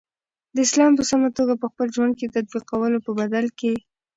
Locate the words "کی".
2.19-2.25, 3.59-3.73